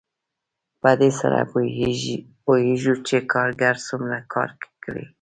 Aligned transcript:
په 0.81 0.89
دې 0.99 1.09
سره 1.19 1.39
پوهېږو 2.45 2.93
چې 3.07 3.17
کارګر 3.33 3.75
څومره 3.87 4.17
کار 4.33 4.49
کړی 4.83 5.03
دی 5.05 5.05